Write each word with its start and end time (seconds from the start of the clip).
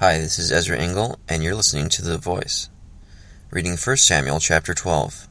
Hi, 0.00 0.18
this 0.18 0.38
is 0.38 0.52
Ezra 0.52 0.78
Engel, 0.78 1.18
and 1.28 1.42
you're 1.42 1.56
listening 1.56 1.88
to 1.88 2.02
The 2.02 2.18
Voice. 2.18 2.70
Reading 3.50 3.76
1 3.76 3.96
Samuel 3.96 4.38
chapter 4.38 4.72
12. 4.72 5.26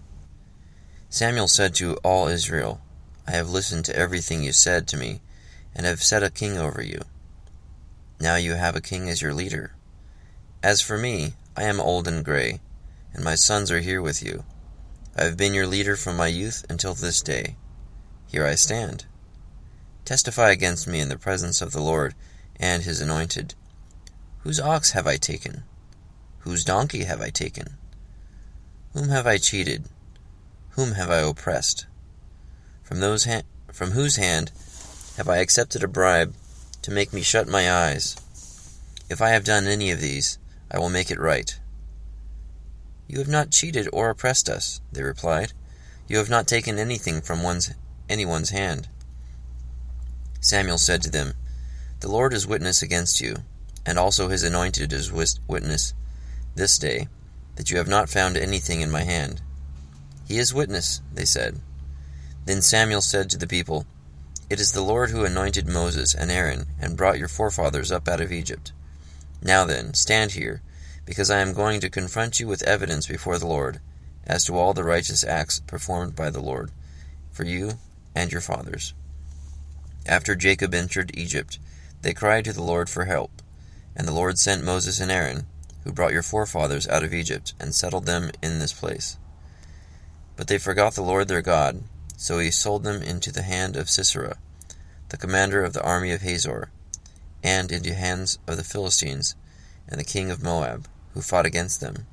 Samuel 1.08 1.48
said 1.48 1.74
to 1.76 1.96
all 2.04 2.28
Israel, 2.28 2.82
I 3.26 3.32
have 3.32 3.50
listened 3.50 3.86
to 3.86 3.96
everything 3.96 4.44
you 4.44 4.52
said 4.52 4.86
to 4.90 4.98
me, 4.98 5.22
and 5.74 5.86
have 5.86 6.04
set 6.04 6.22
a 6.22 6.30
king 6.30 6.58
over 6.58 6.84
you. 6.84 7.00
Now 8.20 8.36
you 8.36 8.56
have 8.56 8.76
a 8.76 8.82
king 8.82 9.10
as 9.10 9.22
your 9.22 9.34
leader. 9.34 9.72
As 10.62 10.82
for 10.82 10.98
me, 10.98 11.36
I 11.56 11.64
am 11.64 11.80
old 11.80 12.06
and 12.06 12.26
gray, 12.26 12.60
and 13.14 13.24
my 13.24 13.36
sons 13.36 13.72
are 13.72 13.80
here 13.80 14.02
with 14.02 14.22
you. 14.22 14.44
I 15.16 15.24
have 15.24 15.38
been 15.38 15.54
your 15.54 15.66
leader 15.66 15.96
from 15.96 16.18
my 16.18 16.28
youth 16.28 16.66
until 16.70 16.94
this 16.94 17.22
day. 17.22 17.56
Here 18.26 18.46
I 18.46 18.56
stand. 18.56 19.06
Testify 20.04 20.52
against 20.52 20.90
me 20.90 21.00
in 21.00 21.08
the 21.08 21.18
presence 21.18 21.62
of 21.62 21.72
the 21.72 21.80
Lord 21.80 22.16
and 22.60 22.84
his 22.84 23.00
anointed 23.00 23.56
Whose 24.48 24.62
ox 24.62 24.92
have 24.92 25.06
I 25.06 25.18
taken? 25.18 25.66
Whose 26.40 26.64
donkey 26.64 27.04
have 27.04 27.20
I 27.20 27.30
taken? 27.30 27.76
Whom 28.94 29.10
have 29.10 29.28
I 29.28 29.38
cheated? 29.38 29.90
Whom 30.70 30.94
have 30.94 31.10
I 31.10 31.18
oppressed? 31.18 31.86
From, 32.82 33.02
those 33.02 33.26
ha- 33.26 33.42
from 33.74 33.92
whose 33.92 34.16
hand 34.16 34.54
have 35.18 35.28
I 35.28 35.40
accepted 35.40 35.84
a 35.84 35.88
bribe 35.90 36.34
to 36.82 36.92
make 36.92 37.12
me 37.12 37.24
shut 37.24 37.50
my 37.50 37.70
eyes? 37.70 38.16
If 39.10 39.22
I 39.22 39.32
have 39.32 39.44
done 39.44 39.66
any 39.66 39.92
of 39.92 40.00
these, 40.00 40.38
I 40.72 40.80
will 40.80 40.90
make 40.90 41.12
it 41.12 41.20
right. 41.20 41.60
You 43.06 43.20
have 43.20 43.28
not 43.28 43.52
cheated 43.52 43.90
or 43.92 44.10
oppressed 44.10 44.48
us, 44.48 44.80
they 44.94 45.04
replied. 45.04 45.52
You 46.08 46.20
have 46.20 46.30
not 46.30 46.48
taken 46.48 46.80
anything 46.80 47.20
from 47.20 47.44
one's, 47.44 47.74
anyone's 48.08 48.52
hand. 48.52 48.88
Samuel 50.40 50.78
said 50.78 51.02
to 51.02 51.10
them, 51.10 51.34
The 52.00 52.10
Lord 52.10 52.32
is 52.34 52.48
witness 52.48 52.82
against 52.82 53.20
you 53.20 53.44
and 53.88 53.98
also 53.98 54.28
his 54.28 54.44
anointed 54.44 54.92
is 54.92 55.14
witness 55.48 55.94
this 56.56 56.78
day, 56.78 57.08
that 57.56 57.72
you 57.72 57.78
have 57.78 57.88
not 57.88 58.10
found 58.10 58.36
anything 58.36 58.82
in 58.82 58.92
my 58.92 59.04
hand. 59.04 59.42
He 60.28 60.38
is 60.38 60.54
witness, 60.54 61.02
they 61.14 61.24
said. 61.24 61.62
Then 62.46 62.62
Samuel 62.62 63.02
said 63.02 63.30
to 63.30 63.38
the 63.38 63.48
people, 63.48 63.86
It 64.50 64.60
is 64.60 64.74
the 64.74 64.82
Lord 64.82 65.12
who 65.12 65.24
anointed 65.24 65.70
Moses 65.70 66.14
and 66.14 66.30
Aaron, 66.30 66.66
and 66.82 66.98
brought 66.98 67.18
your 67.18 67.30
forefathers 67.30 67.90
up 67.90 68.10
out 68.10 68.20
of 68.20 68.32
Egypt. 68.32 68.74
Now 69.42 69.64
then, 69.64 69.94
stand 69.94 70.34
here, 70.34 70.62
because 71.06 71.32
I 71.32 71.40
am 71.40 71.54
going 71.54 71.80
to 71.80 71.90
confront 71.90 72.42
you 72.42 72.48
with 72.48 72.64
evidence 72.64 73.08
before 73.08 73.40
the 73.40 73.48
Lord, 73.48 73.80
as 74.26 74.44
to 74.46 74.58
all 74.58 74.74
the 74.74 74.84
righteous 74.84 75.24
acts 75.24 75.62
performed 75.62 76.14
by 76.14 76.30
the 76.30 76.42
Lord, 76.42 76.72
for 77.32 77.46
you 77.46 77.80
and 78.14 78.34
your 78.34 78.42
fathers. 78.42 78.94
After 80.06 80.36
Jacob 80.36 80.74
entered 80.74 81.12
Egypt, 81.14 81.58
they 82.02 82.14
cried 82.14 82.44
to 82.46 82.54
the 82.54 82.64
Lord 82.64 82.90
for 82.90 83.06
help. 83.06 83.32
And 83.98 84.08
the 84.08 84.14
Lord 84.14 84.40
sent 84.40 84.64
Moses 84.64 85.02
and 85.02 85.12
Aaron, 85.12 85.46
who 85.84 85.92
brought 85.92 86.14
your 86.14 86.24
forefathers 86.24 86.88
out 86.88 87.04
of 87.04 87.14
Egypt, 87.14 87.54
and 87.60 87.76
settled 87.76 88.06
them 88.06 88.32
in 88.42 88.60
this 88.60 88.72
place. 88.72 89.18
But 90.38 90.48
they 90.48 90.60
forgot 90.60 90.94
the 90.94 91.02
Lord 91.02 91.28
their 91.28 91.42
God, 91.42 91.84
so 92.16 92.40
he 92.40 92.52
sold 92.52 92.84
them 92.84 93.02
into 93.02 93.32
the 93.32 93.42
hand 93.42 93.76
of 93.76 93.90
Sisera, 93.90 94.38
the 95.10 95.18
commander 95.18 95.64
of 95.64 95.74
the 95.74 95.84
army 95.84 96.12
of 96.12 96.22
Hazor, 96.22 96.70
and 97.44 97.72
into 97.72 97.94
hands 97.94 98.38
of 98.48 98.58
the 98.58 98.64
Philistines 98.64 99.36
and 99.88 100.00
the 100.00 100.06
king 100.06 100.30
of 100.30 100.44
Moab, 100.44 100.88
who 101.14 101.22
fought 101.22 101.46
against 101.46 101.82
them. 101.82 102.06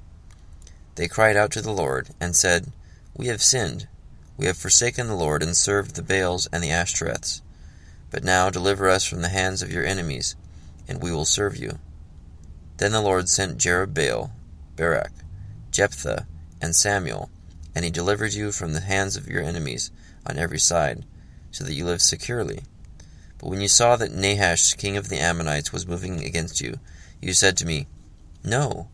They 0.94 1.08
cried 1.08 1.36
out 1.36 1.50
to 1.52 1.60
the 1.60 1.72
Lord, 1.72 2.10
and 2.20 2.34
said, 2.34 2.72
We 3.16 3.26
have 3.26 3.42
sinned. 3.42 3.88
We 4.36 4.46
have 4.46 4.56
forsaken 4.56 5.06
the 5.06 5.14
Lord, 5.14 5.42
and 5.42 5.56
served 5.56 5.96
the 5.96 6.02
Baals 6.02 6.46
and 6.52 6.62
the 6.62 6.70
Ashtoreths. 6.70 7.42
But 8.10 8.24
now 8.24 8.48
deliver 8.48 8.88
us 8.88 9.04
from 9.04 9.20
the 9.20 9.28
hands 9.28 9.60
of 9.60 9.72
your 9.72 9.84
enemies, 9.84 10.36
and 10.88 11.02
we 11.02 11.10
will 11.10 11.24
serve 11.24 11.56
you. 11.56 11.78
Then 12.76 12.92
the 12.92 13.00
Lord 13.00 13.28
sent 13.28 13.58
Jerubbaal, 13.58 14.30
Barak, 14.76 15.12
Jephthah, 15.70 16.26
and 16.60 16.74
Samuel, 16.74 17.30
and 17.74 17.84
he 17.84 17.90
delivered 17.90 18.34
you 18.34 18.52
from 18.52 18.72
the 18.72 18.80
hands 18.80 19.16
of 19.16 19.28
your 19.28 19.42
enemies 19.42 19.90
on 20.26 20.38
every 20.38 20.58
side, 20.58 21.04
so 21.50 21.64
that 21.64 21.74
you 21.74 21.84
lived 21.84 22.02
securely. 22.02 22.60
But 23.38 23.48
when 23.48 23.60
you 23.60 23.68
saw 23.68 23.96
that 23.96 24.12
Nahash, 24.12 24.74
king 24.74 24.96
of 24.96 25.08
the 25.08 25.18
Ammonites, 25.18 25.72
was 25.72 25.86
moving 25.86 26.24
against 26.24 26.60
you, 26.60 26.78
you 27.20 27.32
said 27.32 27.56
to 27.58 27.66
me, 27.66 27.86
No, 28.44 28.88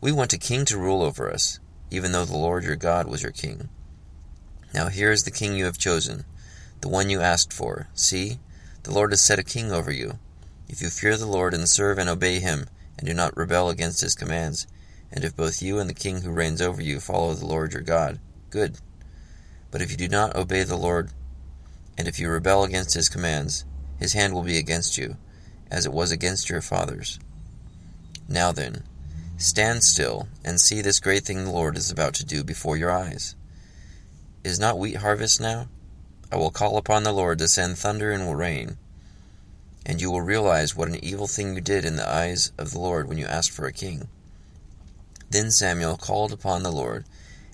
we 0.00 0.12
want 0.12 0.32
a 0.32 0.38
king 0.38 0.64
to 0.66 0.78
rule 0.78 1.02
over 1.02 1.30
us, 1.30 1.58
even 1.90 2.12
though 2.12 2.24
the 2.24 2.36
Lord 2.36 2.64
your 2.64 2.76
God 2.76 3.06
was 3.06 3.22
your 3.22 3.32
king. 3.32 3.68
Now 4.74 4.88
here 4.88 5.10
is 5.10 5.24
the 5.24 5.30
king 5.30 5.54
you 5.54 5.66
have 5.66 5.78
chosen, 5.78 6.24
the 6.80 6.88
one 6.88 7.10
you 7.10 7.20
asked 7.20 7.52
for. 7.52 7.88
See, 7.94 8.38
the 8.82 8.92
Lord 8.92 9.12
has 9.12 9.20
set 9.20 9.38
a 9.38 9.44
king 9.44 9.70
over 9.70 9.92
you 9.92 10.18
if 10.72 10.80
you 10.80 10.88
fear 10.88 11.18
the 11.18 11.26
Lord 11.26 11.52
and 11.52 11.68
serve 11.68 11.98
and 11.98 12.08
obey 12.08 12.40
him, 12.40 12.66
and 12.96 13.06
do 13.06 13.12
not 13.12 13.36
rebel 13.36 13.68
against 13.68 14.00
his 14.00 14.14
commands, 14.14 14.66
and 15.12 15.22
if 15.22 15.36
both 15.36 15.60
you 15.60 15.78
and 15.78 15.88
the 15.88 15.94
king 15.94 16.22
who 16.22 16.30
reigns 16.30 16.62
over 16.62 16.80
you 16.80 16.98
follow 16.98 17.34
the 17.34 17.44
Lord 17.44 17.74
your 17.74 17.82
God, 17.82 18.18
good. 18.48 18.78
But 19.70 19.82
if 19.82 19.90
you 19.90 19.98
do 19.98 20.08
not 20.08 20.34
obey 20.34 20.62
the 20.62 20.76
Lord, 20.76 21.10
and 21.98 22.08
if 22.08 22.18
you 22.18 22.30
rebel 22.30 22.64
against 22.64 22.94
his 22.94 23.10
commands, 23.10 23.66
his 23.98 24.14
hand 24.14 24.32
will 24.32 24.42
be 24.42 24.56
against 24.56 24.96
you, 24.96 25.18
as 25.70 25.84
it 25.84 25.92
was 25.92 26.10
against 26.10 26.48
your 26.48 26.62
fathers. 26.62 27.20
Now 28.26 28.50
then, 28.50 28.82
stand 29.36 29.84
still, 29.84 30.26
and 30.42 30.58
see 30.58 30.80
this 30.80 31.00
great 31.00 31.26
thing 31.26 31.44
the 31.44 31.50
Lord 31.50 31.76
is 31.76 31.90
about 31.90 32.14
to 32.14 32.24
do 32.24 32.42
before 32.42 32.78
your 32.78 32.90
eyes. 32.90 33.36
Is 34.42 34.58
not 34.58 34.78
wheat 34.78 34.96
harvest 34.96 35.38
now? 35.38 35.68
I 36.32 36.36
will 36.36 36.50
call 36.50 36.78
upon 36.78 37.02
the 37.02 37.12
Lord 37.12 37.40
to 37.40 37.48
send 37.48 37.76
thunder 37.76 38.10
and 38.10 38.38
rain 38.38 38.78
and 39.92 40.00
you 40.00 40.10
will 40.10 40.22
realize 40.22 40.74
what 40.74 40.88
an 40.88 41.04
evil 41.04 41.26
thing 41.26 41.54
you 41.54 41.60
did 41.60 41.84
in 41.84 41.96
the 41.96 42.08
eyes 42.08 42.50
of 42.56 42.70
the 42.70 42.78
Lord 42.78 43.06
when 43.06 43.18
you 43.18 43.26
asked 43.26 43.50
for 43.50 43.66
a 43.66 43.74
king. 43.74 44.08
Then 45.28 45.50
Samuel 45.50 45.98
called 45.98 46.32
upon 46.32 46.62
the 46.62 46.72
Lord, 46.72 47.04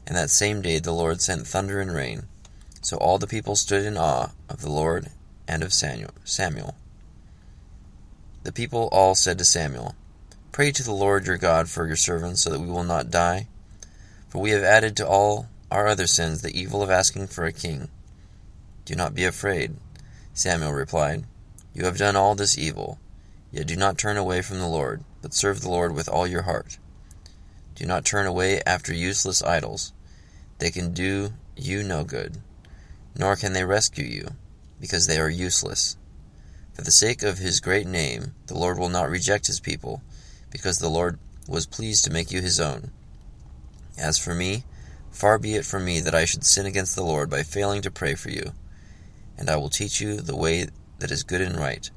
and 0.07 0.17
that 0.17 0.31
same 0.31 0.63
day 0.63 0.79
the 0.79 0.93
Lord 0.93 1.21
sent 1.21 1.49
thunder 1.49 1.81
and 1.81 1.93
rain. 1.93 2.29
So 2.81 2.97
all 2.97 3.19
the 3.19 3.27
people 3.27 3.57
stood 3.57 3.85
in 3.85 3.97
awe 3.97 4.29
of 4.49 4.61
the 4.61 4.71
Lord 4.71 5.11
and 5.49 5.65
of 5.65 5.73
Samuel. 5.73 6.77
The 8.45 8.53
people 8.53 8.89
all 8.93 9.17
said 9.17 9.39
to 9.39 9.45
Samuel, 9.45 9.97
Pray 10.53 10.71
to 10.71 10.85
the 10.85 10.93
Lord 10.93 11.27
your 11.27 11.39
God 11.39 11.69
for 11.69 11.89
your 11.89 11.97
servants, 11.97 12.43
so 12.43 12.51
that 12.51 12.61
we 12.61 12.71
will 12.71 12.85
not 12.85 13.11
die. 13.11 13.49
For 14.29 14.41
we 14.41 14.51
have 14.51 14.63
added 14.63 14.97
to 14.99 15.09
all 15.09 15.49
our 15.73 15.89
other 15.89 16.07
sins 16.07 16.43
the 16.43 16.57
evil 16.57 16.85
of 16.85 16.89
asking 16.91 17.27
for 17.27 17.47
a 17.47 17.53
king. 17.53 17.89
Do 18.85 18.95
not 18.95 19.13
be 19.13 19.25
afraid, 19.25 19.75
Samuel 20.35 20.73
replied. 20.73 21.25
You 21.75 21.85
have 21.85 21.99
done 21.99 22.17
all 22.17 22.35
this 22.35 22.59
evil. 22.59 22.99
Yet 23.51 23.67
do 23.67 23.77
not 23.77 23.97
turn 23.97 24.17
away 24.17 24.43
from 24.43 24.59
the 24.59 24.67
Lord, 24.67 25.05
but 25.23 25.33
serve 25.33 25.61
the 25.61 25.71
Lord 25.71 25.95
with 25.95 26.09
all 26.09 26.27
your 26.27 26.43
heart. 26.43 26.79
Do 27.75 27.87
not 27.87 28.05
turn 28.05 28.27
away 28.27 28.61
after 28.67 28.93
useless 28.93 29.43
idols. 29.43 29.93
They 30.59 30.71
can 30.71 30.93
do 30.93 31.33
you 31.57 31.83
no 31.83 32.05
good, 32.05 32.39
nor 33.17 33.37
can 33.37 33.53
they 33.53 33.65
rescue 33.65 34.05
you, 34.05 34.31
because 34.81 35.07
they 35.07 35.19
are 35.19 35.31
useless. 35.31 35.97
For 36.75 36.83
the 36.83 36.91
sake 36.91 37.23
of 37.23 37.39
his 37.39 37.61
great 37.61 37.87
name, 37.87 38.35
the 38.47 38.59
Lord 38.59 38.79
will 38.79 38.89
not 38.89 39.09
reject 39.09 39.47
his 39.47 39.61
people, 39.61 40.03
because 40.51 40.79
the 40.79 40.91
Lord 40.91 41.19
was 41.49 41.67
pleased 41.67 42.05
to 42.05 42.13
make 42.13 42.31
you 42.31 42.41
his 42.41 42.61
own. 42.61 42.91
As 43.97 44.19
for 44.19 44.35
me, 44.35 44.65
far 45.11 45.39
be 45.39 45.55
it 45.55 45.65
from 45.65 45.85
me 45.85 46.01
that 46.01 46.15
I 46.15 46.25
should 46.25 46.45
sin 46.45 46.67
against 46.67 46.95
the 46.95 47.05
Lord 47.05 47.31
by 47.31 47.43
failing 47.43 47.83
to 47.83 47.91
pray 47.91 48.15
for 48.15 48.31
you, 48.31 48.53
and 49.37 49.49
I 49.49 49.57
will 49.57 49.71
teach 49.71 50.01
you 50.01 50.21
the 50.21 50.37
way 50.37 50.67
that 50.99 51.11
is 51.11 51.23
good 51.23 51.41
and 51.41 51.57
right. 51.57 51.91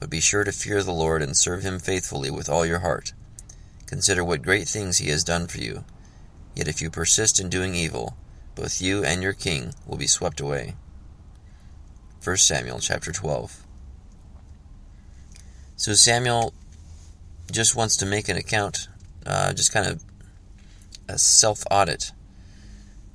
But 0.00 0.10
be 0.10 0.20
sure 0.20 0.44
to 0.44 0.52
fear 0.52 0.82
the 0.82 0.92
Lord 0.92 1.22
and 1.22 1.36
serve 1.36 1.62
him 1.62 1.78
faithfully 1.78 2.30
with 2.30 2.48
all 2.48 2.64
your 2.64 2.80
heart. 2.80 3.12
Consider 3.86 4.24
what 4.24 4.42
great 4.42 4.68
things 4.68 4.98
he 4.98 5.08
has 5.10 5.24
done 5.24 5.46
for 5.46 5.58
you. 5.58 5.84
Yet 6.54 6.68
if 6.68 6.80
you 6.80 6.90
persist 6.90 7.40
in 7.40 7.48
doing 7.48 7.74
evil, 7.74 8.16
both 8.54 8.80
you 8.80 9.04
and 9.04 9.22
your 9.22 9.32
king 9.32 9.72
will 9.86 9.96
be 9.96 10.06
swept 10.06 10.40
away. 10.40 10.74
1 12.22 12.36
Samuel 12.36 12.80
chapter 12.80 13.12
12. 13.12 13.64
So 15.76 15.94
Samuel 15.94 16.52
just 17.50 17.76
wants 17.76 17.96
to 17.98 18.06
make 18.06 18.28
an 18.28 18.36
account, 18.36 18.88
uh, 19.24 19.52
just 19.52 19.72
kind 19.72 19.86
of 19.86 20.02
a 21.08 21.18
self 21.18 21.62
audit 21.70 22.12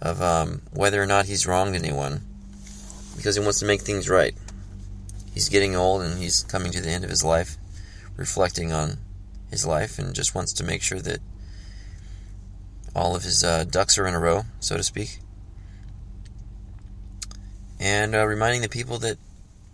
of 0.01 0.21
um, 0.21 0.61
whether 0.71 1.01
or 1.01 1.05
not 1.05 1.25
he's 1.25 1.45
wronged 1.45 1.75
anyone, 1.75 2.21
because 3.15 3.35
he 3.35 3.41
wants 3.41 3.59
to 3.59 3.65
make 3.65 3.81
things 3.81 4.09
right 4.09 4.35
he's 5.33 5.49
getting 5.49 5.75
old 5.75 6.01
and 6.01 6.19
he's 6.19 6.43
coming 6.43 6.71
to 6.71 6.81
the 6.81 6.89
end 6.89 7.03
of 7.03 7.09
his 7.09 7.23
life, 7.23 7.57
reflecting 8.15 8.71
on 8.71 8.97
his 9.49 9.65
life, 9.65 9.97
and 9.97 10.13
just 10.13 10.35
wants 10.35 10.53
to 10.53 10.63
make 10.63 10.81
sure 10.81 10.99
that 10.99 11.19
all 12.95 13.15
of 13.15 13.23
his 13.23 13.43
uh, 13.43 13.63
ducks 13.63 13.97
are 13.97 14.07
in 14.07 14.13
a 14.13 14.19
row, 14.19 14.43
so 14.59 14.77
to 14.77 14.83
speak. 14.83 15.19
And 17.79 18.15
uh, 18.15 18.25
reminding 18.25 18.61
the 18.61 18.69
people 18.69 18.99
that 18.99 19.17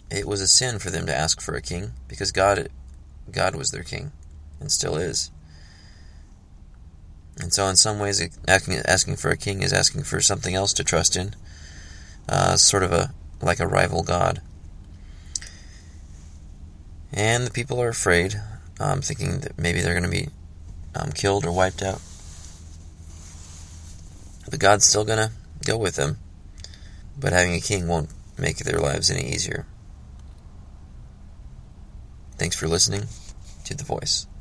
it 0.09 0.25
was 0.25 0.41
a 0.41 0.47
sin 0.47 0.79
for 0.79 0.89
them 0.89 1.05
to 1.05 1.15
ask 1.15 1.41
for 1.41 1.55
a 1.55 1.61
king 1.61 1.91
because 2.07 2.31
God, 2.31 2.69
God 3.31 3.55
was 3.55 3.71
their 3.71 3.83
king, 3.83 4.11
and 4.59 4.71
still 4.71 4.95
is. 4.95 5.31
And 7.39 7.53
so, 7.53 7.67
in 7.67 7.75
some 7.75 7.99
ways, 7.99 8.21
asking, 8.47 8.81
asking 8.85 9.17
for 9.17 9.29
a 9.29 9.37
king 9.37 9.61
is 9.61 9.71
asking 9.71 10.03
for 10.03 10.19
something 10.19 10.55
else 10.55 10.73
to 10.73 10.83
trust 10.83 11.15
in, 11.15 11.35
uh, 12.27 12.57
sort 12.57 12.83
of 12.83 12.91
a 12.91 13.13
like 13.41 13.59
a 13.59 13.67
rival 13.67 14.03
god. 14.03 14.41
And 17.11 17.45
the 17.45 17.51
people 17.51 17.81
are 17.81 17.89
afraid 17.89 18.39
um, 18.79 19.01
thinking 19.01 19.39
that 19.39 19.57
maybe 19.57 19.81
they're 19.81 19.99
going 19.99 20.03
to 20.03 20.09
be 20.09 20.29
um, 20.95 21.11
killed 21.11 21.45
or 21.45 21.51
wiped 21.51 21.81
out. 21.81 22.01
But 24.49 24.59
God's 24.59 24.85
still 24.85 25.05
going 25.05 25.19
to 25.19 25.31
go 25.65 25.77
with 25.77 25.95
them. 25.95 26.17
But 27.19 27.33
having 27.33 27.53
a 27.53 27.59
king 27.59 27.87
won't 27.87 28.09
make 28.37 28.57
their 28.57 28.79
lives 28.79 29.11
any 29.11 29.27
easier. 29.27 29.65
Thanks 32.37 32.55
for 32.55 32.67
listening 32.67 33.03
to 33.65 33.75
The 33.75 33.83
Voice. 33.83 34.25